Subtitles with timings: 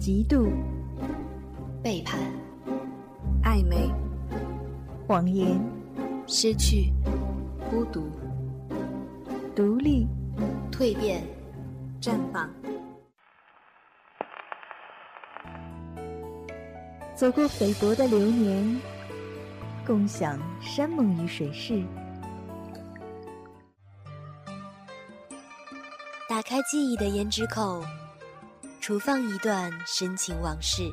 [0.00, 0.48] 嫉妒、
[1.82, 2.20] 背叛、
[3.42, 3.90] 暧昧、
[5.06, 5.60] 谎言、
[6.26, 6.92] 失去、
[7.68, 8.08] 孤独、
[9.56, 10.06] 独立、
[10.70, 11.22] 蜕变、
[12.00, 12.48] 绽放。
[17.16, 18.80] 走过菲薄的流年，
[19.84, 21.82] 共享山盟与水誓。
[26.28, 27.82] 打开记忆的胭脂口，
[28.88, 30.90] 厨放一段深情往事。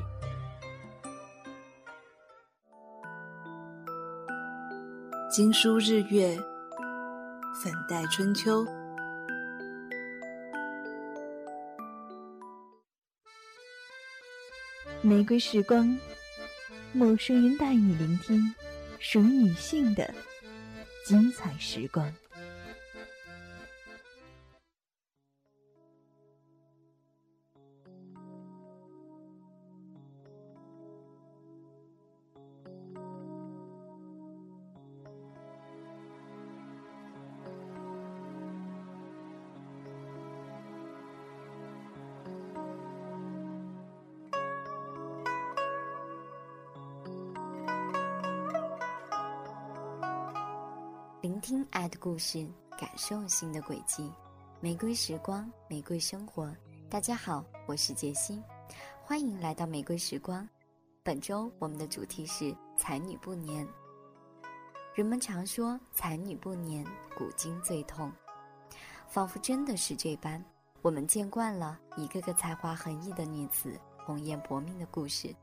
[5.30, 6.36] 经书日月，
[7.58, 8.66] 粉黛春秋。
[15.00, 15.98] 玫瑰时光，
[16.92, 18.54] 陌生人带你聆听
[18.98, 20.12] 属于女性的
[21.06, 22.12] 精彩时光。
[52.16, 54.10] 故事，感受心的轨迹。
[54.58, 56.50] 玫瑰时光，玫瑰生活。
[56.88, 58.42] 大家好，我是杰西，
[59.04, 60.48] 欢迎来到玫瑰时光。
[61.02, 63.68] 本周我们的主题是才女不年。
[64.94, 66.82] 人们常说才女不年，
[67.18, 68.10] 古今最痛，
[69.06, 70.42] 仿佛真的是这般。
[70.80, 75.36] 我们见惯了一个个才华横溢的女子红颜薄命的故事。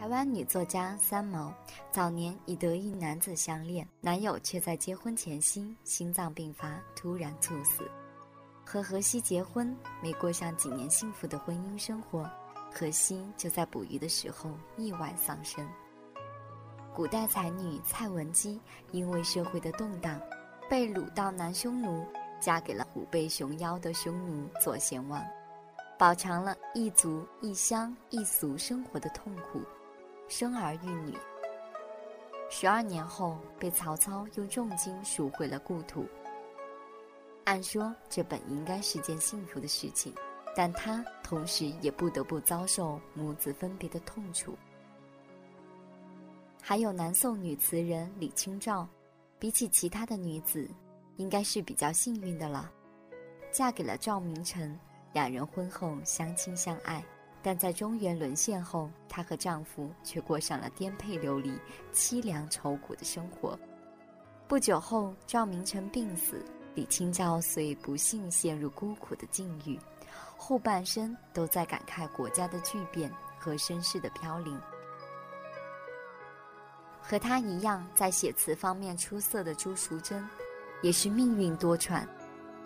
[0.00, 1.52] 台湾女作家三毛
[1.92, 7.86] 早年已得一男子相恋，男友却在结婚前夕心脏病发，突然猝死。
[8.64, 12.26] 和荷西结婚，没过上几年幸福的婚姻生活，
[12.72, 15.68] 荷西就在捕鱼的时候意外丧生。
[16.94, 18.58] 古代才女蔡文姬
[18.92, 20.18] 因为社会的动荡，
[20.66, 22.02] 被掳到南匈奴，
[22.40, 25.22] 嫁给了虎背熊腰的匈奴左贤王，
[25.98, 29.60] 饱尝了一族一乡一俗生活的痛苦。
[30.30, 31.18] 生儿育女，
[32.48, 36.06] 十二年后被曹操用重金赎回了故土。
[37.42, 40.14] 按说这本应该是件幸福的事情，
[40.54, 44.56] 但他同时也不得不遭受母子分别的痛楚。
[46.62, 48.88] 还有南宋女词人李清照，
[49.36, 50.70] 比起其他的女子，
[51.16, 52.70] 应该是比较幸运的了，
[53.50, 54.78] 嫁给了赵明诚，
[55.12, 57.04] 两人婚后相亲相爱。
[57.42, 61.58] 但在中原沦陷后，她和丈夫却过上了颠沛流离、
[61.92, 63.58] 凄凉愁苦的生活。
[64.46, 69.78] 不久后，赵明诚病死，李清照遂不幸陷入孤苦的境遇，
[70.36, 74.60] 后半生都在感慨国家的巨变和身世的飘零。
[77.00, 80.28] 和她一样在写词方面出色的朱淑珍，
[80.82, 82.06] 也是命运多舛，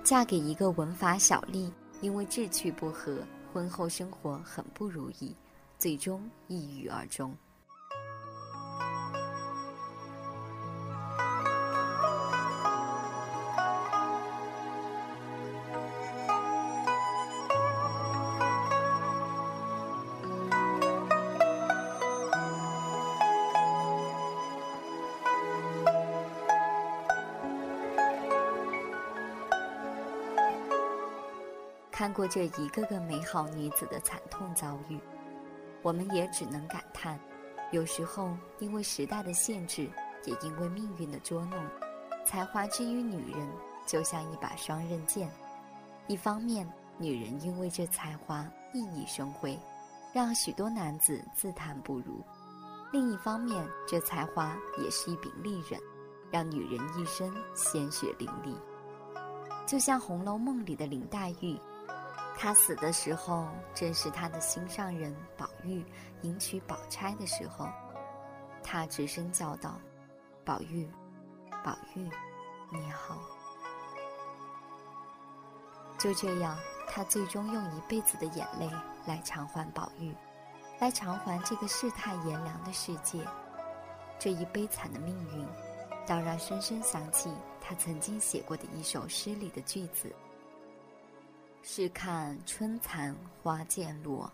[0.03, 1.71] 嫁给一个文法小吏，
[2.01, 3.19] 因为志趣不合。
[3.55, 5.37] 婚后生活很不如意，
[5.79, 7.33] 最终抑郁而终。
[32.15, 34.99] 过这一个个美好女子的惨痛遭遇，
[35.83, 37.19] 我们也只能感叹：
[37.73, 38.31] 有时候
[38.61, 39.91] 因为时代的限制，
[40.25, 41.59] 也因为命运的捉弄，
[42.25, 43.47] 才华之于女人
[43.85, 45.29] 就像一把双刃剑。
[46.07, 46.67] 一方面，
[46.97, 49.59] 女人因为这才华熠熠生辉，
[50.13, 52.25] 让许多男子自叹不如；
[52.93, 55.81] 另一方面，这才华也是一柄利刃，
[56.31, 58.55] 让女人一生鲜血淋漓。
[59.67, 61.59] 就像《红楼梦》里的林黛玉。
[62.37, 65.85] 他死的时候，正是他的心上人宝玉
[66.23, 67.69] 迎娶宝钗的时候。
[68.63, 69.79] 他直声叫道
[70.45, 70.91] ：“宝玉，
[71.65, 72.11] 宝玉，
[72.71, 73.19] 你好。”
[75.99, 76.59] 就这样，
[76.89, 78.69] 他最终用一辈子的眼泪
[79.07, 80.15] 来偿还宝玉，
[80.81, 83.25] 来偿还这个世态炎凉的世界。
[84.19, 85.47] 这一悲惨的命运，
[86.07, 90.15] 倒让深深想起他曾经写过的一首诗里的句子。
[91.67, 94.31] 试看春残花渐落，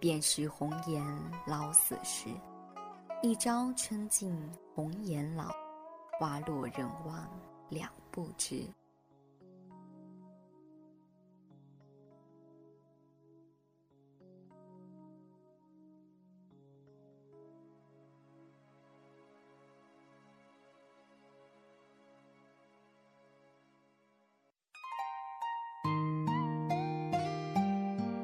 [0.00, 1.00] 便是红颜
[1.46, 2.28] 老死时。
[3.22, 4.36] 一朝春尽
[4.74, 5.54] 红颜老，
[6.18, 7.30] 花落人亡
[7.68, 8.66] 两不知。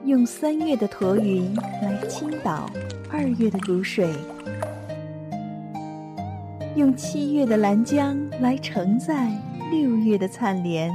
[0.08, 2.66] 用三月的驼云来倾倒
[3.12, 4.10] 二月的谷水，
[6.76, 9.30] 用七月的兰江来承载
[9.70, 10.90] 六月的灿莲。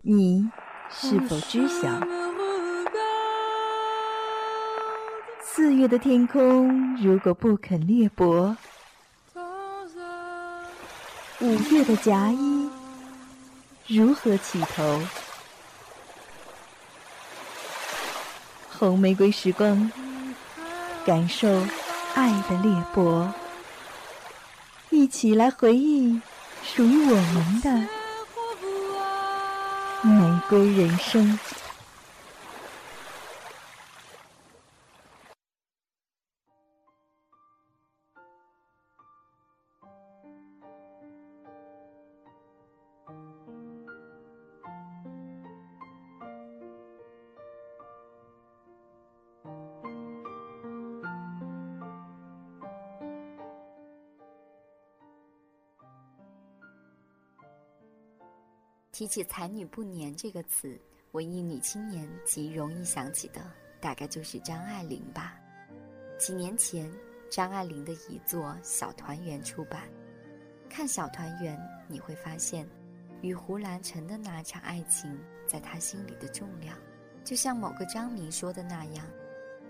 [0.00, 0.48] 你
[0.88, 2.00] 是否知晓，
[5.42, 8.56] 四月的天空如果不肯裂帛，
[11.42, 12.70] 五月的夹衣
[13.88, 15.00] 如何起头？
[18.78, 19.90] 红玫瑰时光，
[21.06, 21.48] 感受
[22.14, 23.30] 爱的裂帛，
[24.90, 26.20] 一起来回忆
[26.62, 27.88] 属于我们的。
[30.02, 31.38] 玫瑰人生。
[58.98, 60.76] 提起“才女不年”这个词，
[61.12, 63.40] 文艺女青年极容易想起的，
[63.80, 65.38] 大概就是张爱玲吧。
[66.18, 66.92] 几年前，
[67.30, 69.88] 张爱玲的遗作《小团圆》出版。
[70.68, 71.56] 看《小团圆》，
[71.86, 72.68] 你会发现，
[73.22, 75.16] 与胡兰成的那场爱情，
[75.46, 76.76] 在她心里的重量，
[77.22, 79.06] 就像某个张明说的那样：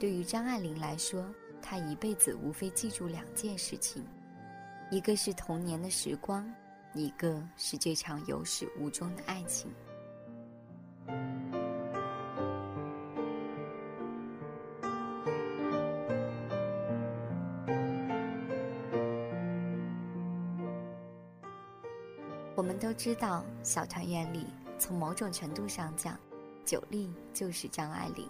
[0.00, 1.22] 对于张爱玲来说，
[1.60, 4.02] 她一辈子无非记住两件事情，
[4.90, 6.50] 一个是童年的时光。
[6.94, 9.70] 一个是这场有始无终的爱情。
[22.56, 24.46] 我们都知道，《小团圆》里，
[24.78, 26.18] 从某种程度上讲，
[26.64, 28.28] 九莉就是张爱玲，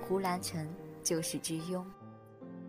[0.00, 0.68] 胡兰成
[1.02, 1.82] 就是知庸。《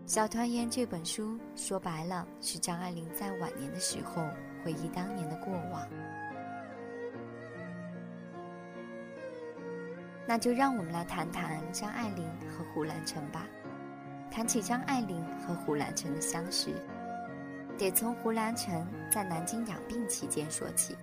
[0.04, 4.26] 小团圆》这本书说白了，是张爱玲在晚年的时候。
[4.68, 5.88] 回忆当年的过往，
[10.26, 13.46] 那就让我们来谈谈张爱玲和胡兰成吧。
[14.30, 16.68] 谈起张爱玲和胡兰成的相识，
[17.78, 20.94] 得从胡兰成在南京养病期间说起。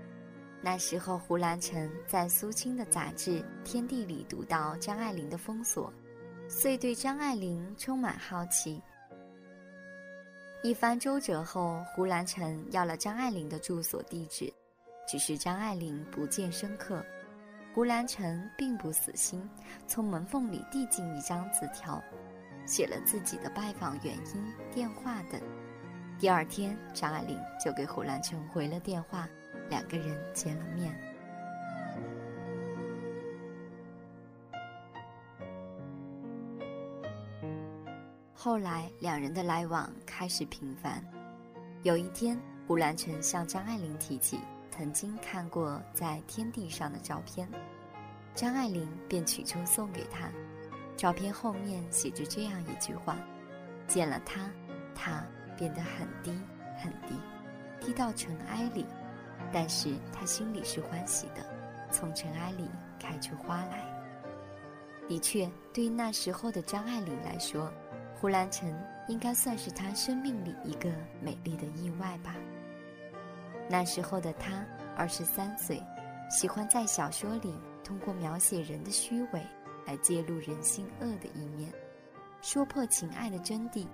[0.61, 5.91] 那时候，胡兰成在苏青的杂志《天地》里读到张爱玲的封锁，
[6.47, 8.79] 遂对张爱玲充满好奇。
[10.65, 14.51] 一番周折后，胡兰成要了张爱玲的住所地址，
[15.07, 17.05] 只是张爱玲不见深刻。
[17.71, 19.47] 胡兰成并不死心，
[19.85, 22.01] 从门缝里递进一张字条，
[22.65, 25.39] 写了自己的拜访原因、电话等。
[26.17, 29.29] 第二天，张爱玲就给胡兰成回了电话，
[29.69, 30.99] 两个人见了面。
[38.45, 41.03] 后来，两人的来往开始频繁。
[41.81, 44.39] 有一天，胡兰成向张爱玲提起
[44.69, 47.49] 曾经看过在天地上的照片，
[48.35, 50.29] 张爱玲便取出送给他。
[50.95, 53.17] 照片后面写着这样一句话
[53.89, 54.47] ：“见了他，
[54.93, 55.25] 他
[55.57, 56.29] 变得很低
[56.77, 57.15] 很低，
[57.81, 58.85] 低到尘埃里，
[59.51, 61.43] 但是他心里是欢喜的，
[61.89, 63.83] 从尘埃里开出花来。”
[65.09, 67.73] 的确，对于那时候的张爱玲来说。
[68.19, 68.73] 胡兰成
[69.07, 70.89] 应该算是他生命里一个
[71.21, 72.35] 美丽的意外吧。
[73.69, 75.81] 那时候的他二十三岁，
[76.29, 77.53] 喜欢在小说里
[77.83, 79.41] 通过描写人的虚伪
[79.85, 81.71] 来揭露人性恶的一面，
[82.41, 83.85] 说破情爱的真谛。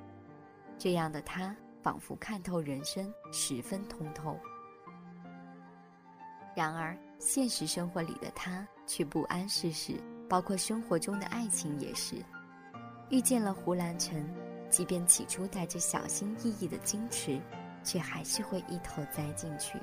[0.78, 4.38] 这样的他仿佛看透人生，十分通透。
[6.56, 9.94] 然而，现实生活里的他却不谙世事，
[10.30, 12.16] 包括生活中的爱情也是。
[13.12, 14.26] 遇见了胡兰成，
[14.70, 17.38] 即便起初带着小心翼翼的矜持，
[17.84, 19.78] 却还是会一头栽进去。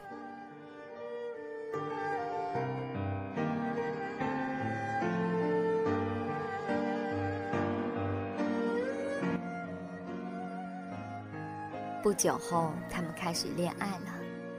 [12.03, 14.07] 不久后，他们开始恋爱了。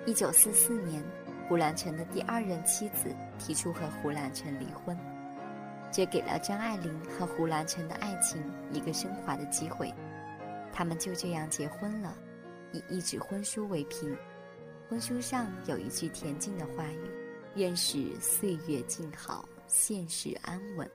[0.05, 1.03] 一九四四年，
[1.47, 4.95] 胡兰成的第二任妻子提出和胡兰成离婚。
[5.91, 8.41] 这给了张爱玲和胡兰成的爱情
[8.71, 9.93] 一个升华的机会，
[10.71, 12.15] 他们就这样结婚了，
[12.71, 14.15] 以一纸婚书为凭。
[14.87, 17.11] 婚书上有一句恬静的话语
[17.55, 20.89] ：“愿使岁月静好，现实安稳。”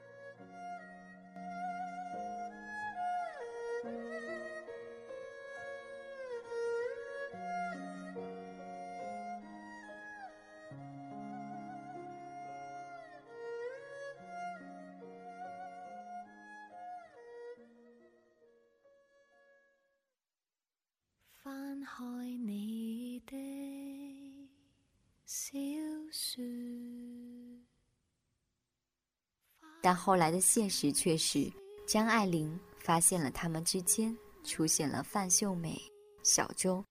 [29.84, 31.52] 但后来的现实却是，
[31.86, 35.78] 张爱玲发现了他们之间出现了范秀美、
[36.22, 36.82] 小周。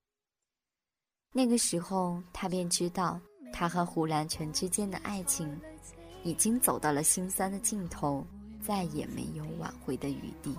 [1.31, 3.19] 那个时候，她便知道，
[3.51, 5.59] 她和胡兰成之间的爱情
[6.21, 8.23] 已经走到了心酸的尽头，
[8.61, 10.55] 再也没有挽回的余地。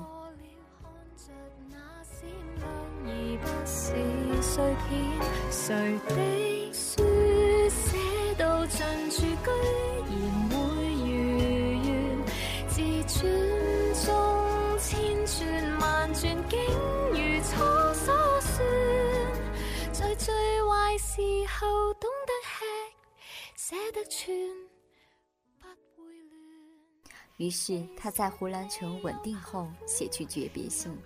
[27.37, 30.97] 于是他在胡兰成稳定后写去诀别信，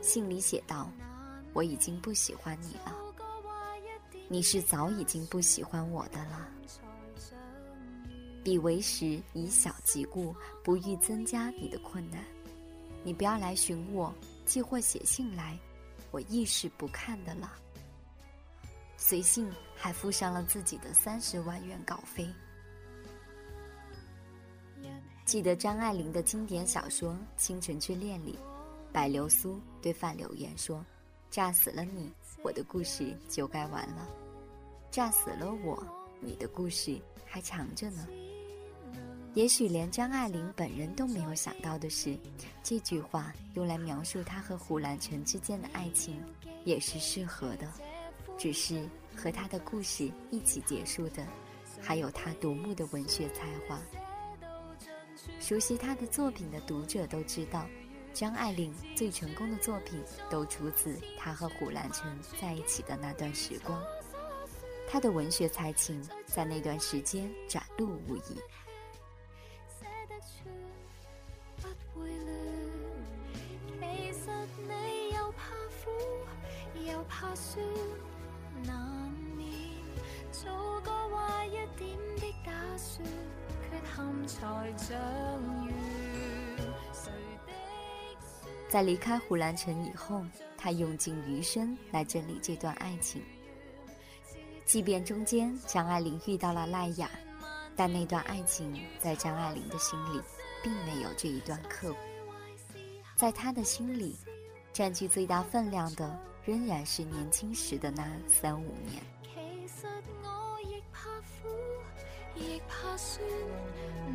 [0.00, 0.90] 信里写道
[1.54, 2.96] ：“我已经不喜欢你了，
[4.28, 6.48] 你是早已经不喜欢我的了。
[8.46, 12.22] 彼为时以小及故，不欲增加你的困难。
[13.02, 15.58] 你不要来寻我，寄或写信来，
[16.12, 17.52] 我亦是不看的了。”
[18.96, 22.32] 随信还附上了自己的三十万元稿费。
[25.24, 28.38] 记得张爱玲的经典小说《倾城之恋》里，
[28.92, 30.86] 白流苏对范柳岩说
[31.32, 32.12] ：“炸死了你，
[32.44, 34.06] 我的故事就该完了；
[34.88, 35.84] 炸死了我，
[36.20, 38.06] 你的故事还长着呢。”
[39.36, 42.18] 也许连张爱玲本人都没有想到的是，
[42.62, 46.18] 这句话用来描述她和胡兰成之间的爱情，
[46.64, 47.70] 也是适合的。
[48.38, 51.22] 只是和他的故事一起结束的，
[51.82, 53.78] 还有他独木的文学才华。
[55.38, 57.66] 熟悉他的作品的读者都知道，
[58.14, 63.78] 张爱玲最成功的作品都出自她和胡兰成在一起的那段时光。
[64.88, 68.40] 她的文学才情在那段时间展露无遗。
[88.68, 90.22] 在离开胡兰成以后，
[90.58, 93.22] 他用尽余生来整理这段爱情。
[94.66, 97.08] 即便中间张爱玲遇到了赖雅，
[97.74, 100.20] 但那段爱情在张爱玲的心里
[100.62, 101.98] 并没有这一段刻骨。
[103.14, 104.16] 在她的心里，
[104.72, 109.02] 占据最大分量的仍然是年轻时的那三五年。
[109.20, 109.30] 其
[109.66, 109.84] 实
[110.22, 111.48] 我亦怕苦，
[112.36, 113.20] 亦怕酸，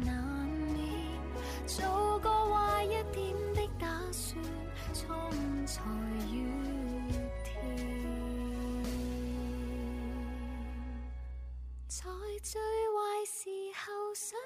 [0.06, 0.80] 难免
[1.68, 4.42] 做个坏一点的打算，
[4.94, 5.84] 错误才
[6.32, 6.42] 越
[7.44, 7.52] 甜。
[11.90, 12.06] 在
[12.42, 14.40] 最坏时候想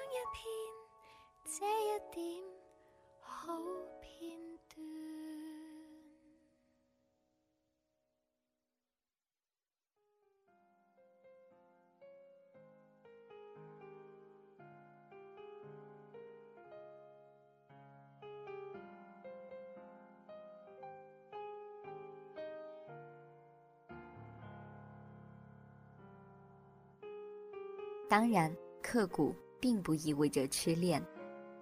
[28.08, 31.04] 当然，刻骨并不意味着痴恋。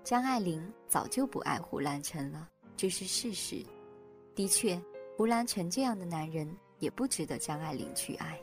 [0.03, 3.65] 张爱玲早就不爱胡兰成了，这是事实。
[4.35, 4.79] 的确，
[5.17, 6.47] 胡兰成这样的男人
[6.79, 8.39] 也不值得张爱玲去爱。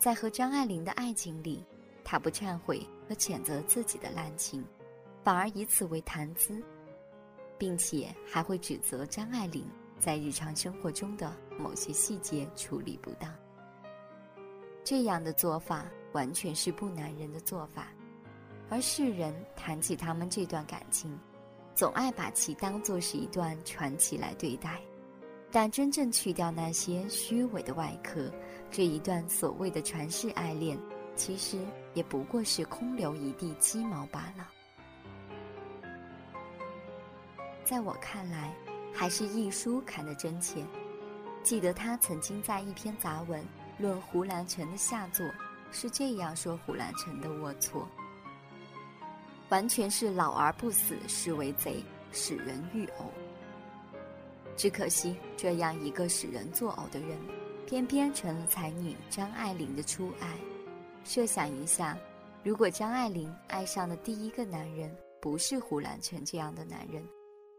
[0.00, 1.64] 在和张爱玲的爱情里，
[2.02, 4.64] 他不忏悔和谴责自己的滥情，
[5.22, 6.60] 反而以此为谈资，
[7.56, 9.64] 并且还会指责张爱玲
[10.00, 13.32] 在日常生活中的某些细节处理不当。
[14.82, 15.86] 这样的做法。
[16.12, 17.88] 完全是不男人的做法，
[18.68, 21.18] 而世人谈起他们这段感情，
[21.74, 24.80] 总爱把其当作是一段传奇来对待。
[25.50, 28.32] 但真正去掉那些虚伪的外壳，
[28.70, 30.78] 这一段所谓的传世爱恋，
[31.14, 31.58] 其实
[31.92, 34.48] 也不过是空留一地鸡毛罢了。
[37.64, 38.54] 在我看来，
[38.94, 40.64] 还是一书看得真切。
[41.42, 43.44] 记得他曾经在一篇杂文
[43.78, 45.26] 论胡兰成的下作。
[45.72, 47.84] 是这样说胡兰成的龌龊，
[49.48, 53.06] 完全是老而不死是为贼，使人欲呕。
[54.54, 57.18] 只可惜这样一个使人作呕的人，
[57.66, 60.28] 偏偏成了才女张爱玲的初爱。
[61.04, 61.98] 设想一下，
[62.44, 67.02] 如果张爱玲爱上的第一个男人不是胡兰成这样的男人，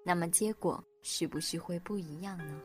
[0.03, 2.61] 那么结果是不是会不一样呢？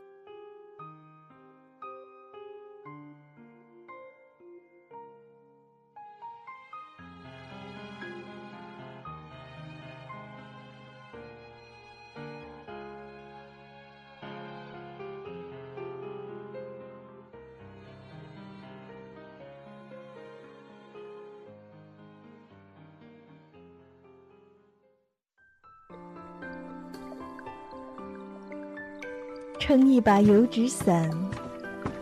[29.59, 31.11] 撑一把油纸伞，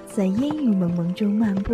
[0.06, 1.74] 在烟雨蒙蒙中漫步。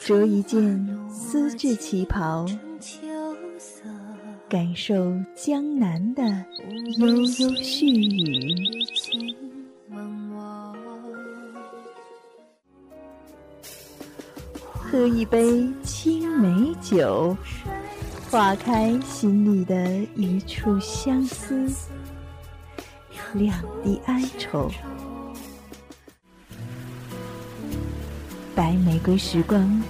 [0.00, 2.44] 着一件丝质旗袍，
[4.48, 6.22] 感受江南的
[6.98, 8.54] 悠悠絮语。
[14.72, 17.36] 喝一杯青梅酒，
[18.34, 21.70] 化开心里的一处相思，
[23.34, 24.68] 两地哀愁。
[28.52, 29.80] 白玫瑰时光，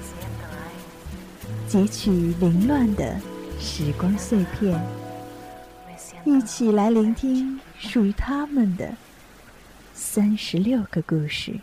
[1.67, 3.19] 截取凌乱的
[3.59, 4.79] 时光碎片，
[6.27, 8.95] 一起来聆听属于他们的
[9.95, 11.59] 三十六个故事。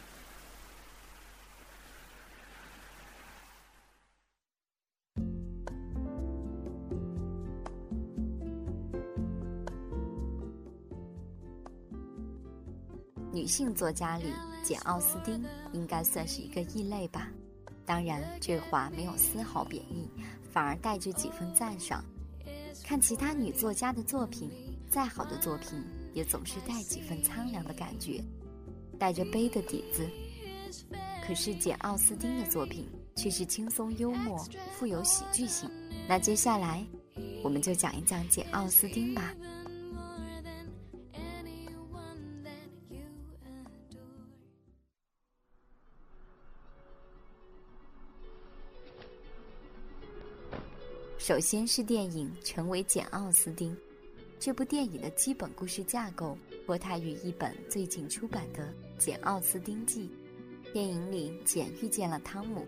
[13.51, 14.27] 性作家里，
[14.63, 15.43] 简·奥斯汀
[15.73, 17.27] 应该算是一个异类吧。
[17.85, 20.09] 当然，这话没有丝毫贬义，
[20.53, 22.01] 反而带着几分赞赏。
[22.85, 24.49] 看其他女作家的作品，
[24.89, 25.83] 再好的作品
[26.13, 28.23] 也总是带几分苍凉的感觉，
[28.97, 30.09] 带着悲的底子。
[31.27, 32.87] 可是简·奥斯汀的作品
[33.17, 34.41] 却是轻松幽默，
[34.79, 35.69] 富有喜剧性。
[36.07, 36.85] 那接下来，
[37.43, 39.33] 我们就讲一讲简·奥斯汀吧。
[51.31, 53.73] 首先是电影《成为简·奥斯汀》，
[54.37, 58.65] 这部电影的基本故事架构脱胎于一本最近出版的
[58.97, 60.09] 《简·奥斯汀记》。
[60.73, 62.67] 电影里，简遇见了汤姆，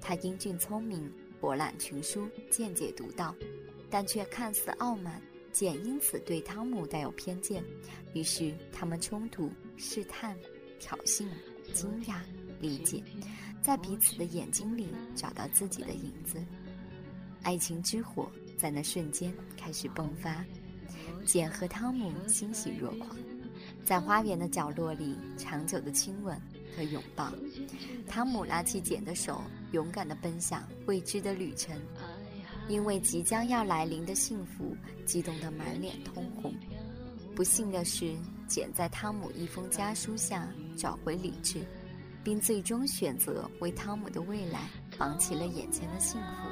[0.00, 1.08] 他英俊聪明，
[1.40, 3.32] 博览群书，见解独到，
[3.88, 5.22] 但却看似傲慢。
[5.52, 7.62] 简因此对汤姆带有偏见，
[8.12, 10.36] 于是他们冲突、试探、
[10.80, 11.28] 挑衅、
[11.72, 12.16] 惊讶、
[12.58, 13.04] 理解，
[13.62, 16.44] 在彼此的眼睛里找到自己的影子。
[17.42, 20.44] 爱情之火在那瞬间开始迸发，
[21.24, 23.16] 简和汤姆欣喜若狂，
[23.84, 26.38] 在花园的角落里长久的亲吻
[26.76, 27.32] 和拥抱。
[28.06, 31.74] 汤姆拉起简的手，勇敢地奔向未知的旅程，
[32.68, 34.76] 因为即将要来临的幸福，
[35.06, 36.54] 激动得满脸通红。
[37.34, 38.14] 不幸的是，
[38.46, 41.64] 简在汤姆一封家书下找回理智，
[42.22, 46.49] 并最终选择为汤姆的未来放弃了眼前的幸福。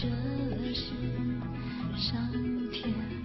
[0.00, 0.08] 这
[0.72, 0.94] 是
[1.94, 2.26] 上
[2.72, 3.19] 天？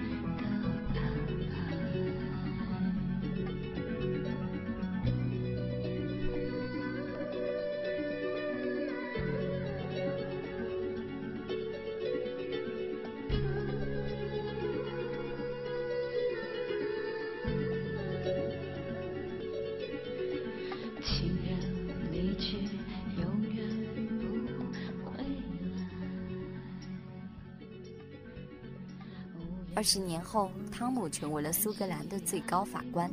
[29.86, 33.08] 十年后，汤姆成为了苏格兰的最高法官，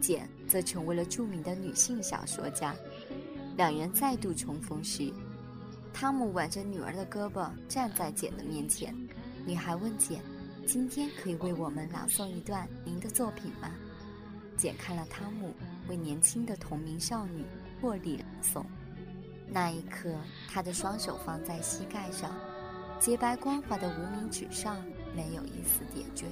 [0.00, 2.74] 简则成为了著名的女性小说家。
[3.56, 5.12] 两人再度重逢时，
[5.94, 8.92] 汤姆挽着女儿的胳膊站在简的面前。
[9.46, 10.20] 女孩问简
[10.66, 13.70] ：“今天可以为我们朗诵一段您的作品吗？”
[14.58, 15.54] 简看了汤姆
[15.88, 17.44] 为年轻的同名少女
[17.80, 18.66] 破例朗诵，
[19.46, 20.12] 那一刻，
[20.48, 22.34] 她的双手放在膝盖上，
[22.98, 24.84] 洁白光滑的无名指上。
[25.16, 26.26] 没有一丝点缀。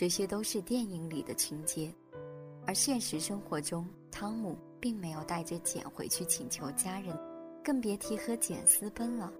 [0.00, 1.94] 这些都是电影里的情节，
[2.66, 7.14] 而现实生活中，汤姆并没有带着简回去请求家人，
[7.62, 9.30] 更别提和简私奔了。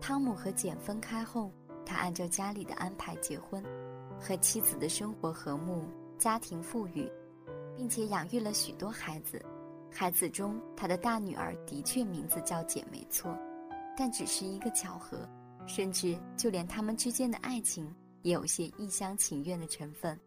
[0.00, 1.52] 汤姆和简分开后，
[1.84, 3.62] 他按照家里的安排结婚，
[4.18, 5.84] 和妻子的生活和睦，
[6.16, 7.06] 家庭富裕，
[7.76, 9.38] 并且养育了许多孩子。
[9.92, 13.36] 孩子中，他的大女儿的确名字叫简，没错，
[13.94, 15.28] 但只是一个巧合。
[15.66, 17.90] 甚至就连他们之间的爱情
[18.24, 20.18] 也有些一厢情愿的成分。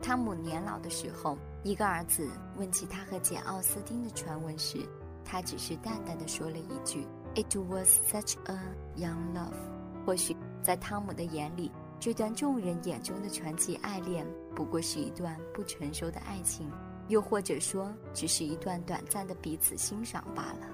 [0.00, 4.78] 汤姆年老的时候，一个儿子问起他和简·奥斯汀的传闻时，
[5.24, 8.56] 他只是淡淡的说了一句：“It was such a
[8.96, 9.56] young love。”
[10.06, 16.70] 或许在汤姆的眼里，这段众人眼中的传奇爱恋不过是一段不成熟的爱情，
[17.08, 20.68] 又或者说，只是一段短暂的彼此欣赏罢了。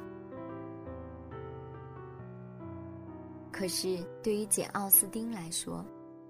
[3.50, 5.84] 可是，对于简·奥斯汀来说，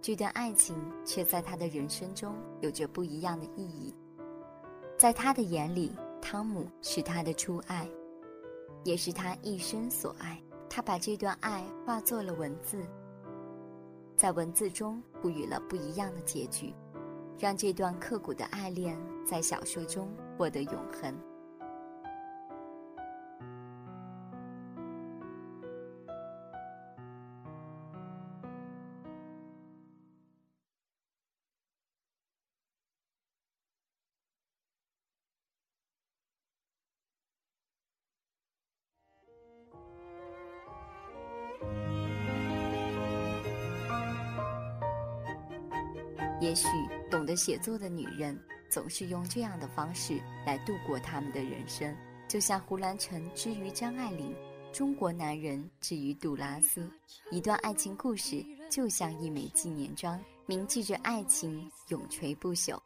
[0.04, 3.94] 这段爱情却在他的人生中有着不一样的意义。
[4.98, 7.88] 在他的眼里，汤姆是他的初爱，
[8.82, 10.38] 也是他一生所爱。
[10.68, 12.84] 他把这段爱化作了文字，
[14.14, 16.74] 在文字中赋予了不一样的结局，
[17.38, 21.18] 让这段刻骨的爱恋在小说中获得永恒。
[46.44, 46.66] 也许
[47.11, 51.96] 懂得写作的女人总是用这样的方式来度过他们的人生，
[52.28, 54.37] 就像胡兰成之于张爱玲，
[54.70, 56.87] 中国男人之于杜拉斯。
[57.30, 62.78] 一段爱情故事就像一枚纪念章，铭记着爱情永垂不朽。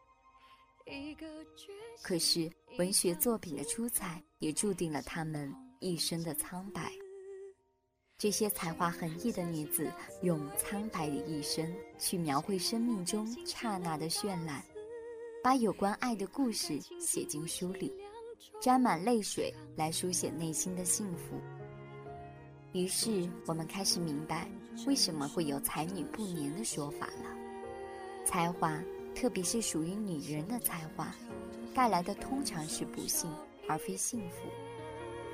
[2.00, 6.92] 可是文学作品的出彩，也注定了他们一生的苍白。
[8.18, 9.88] 这些才华横溢的女子，
[10.22, 14.60] 用苍白的一生去描绘生命中刹那的绚烂，
[15.40, 17.94] 把有关爱的故事写进书里，
[18.60, 21.40] 沾满泪水来书写内心的幸福。
[22.72, 24.50] 于是，我们开始明白
[24.84, 27.36] 为什么会有“才女不年”的说法了。
[28.24, 28.82] 才华，
[29.14, 31.14] 特别是属于女人的才华，
[31.72, 33.32] 带来的通常是不幸，
[33.68, 34.48] 而非幸福。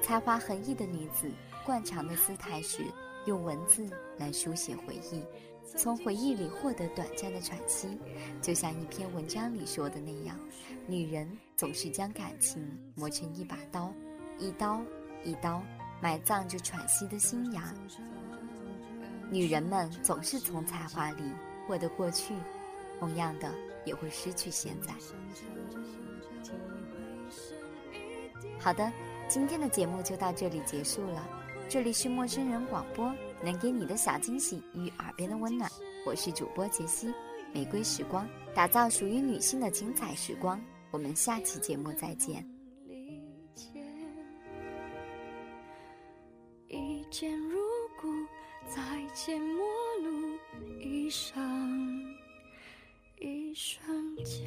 [0.02, 1.30] 才华横溢的女子。
[1.64, 2.84] 惯常的姿态时
[3.26, 5.22] 用文字来书写回忆，
[5.76, 7.98] 从回忆里获得短暂的喘息，
[8.42, 10.38] 就像一篇文章里说的那样，
[10.86, 12.62] 女人总是将感情
[12.94, 13.92] 磨成一把刀，
[14.38, 14.82] 一刀
[15.24, 15.62] 一刀
[16.02, 17.74] 埋葬着喘息的新芽。
[19.30, 21.22] 女人们总是从才华里
[21.66, 22.34] 获得过去，
[23.00, 23.50] 同样的
[23.86, 24.92] 也会失去现在。
[28.58, 28.92] 好的，
[29.28, 31.26] 今天的节目就到这里结束了。
[31.68, 35.68] 这里是陌生人广播，能给你的小惊喜与耳边的温暖。
[36.06, 37.12] 我是主播杰西，
[37.52, 40.60] 玫瑰时光，打造属于女性的精彩时光。
[40.90, 42.46] 我们下期节目再见。
[46.68, 47.58] 一见如
[48.00, 48.08] 故，
[48.68, 48.80] 再
[49.14, 49.64] 见陌
[50.02, 50.38] 路，
[50.80, 52.14] 一生
[53.18, 54.46] 一瞬间。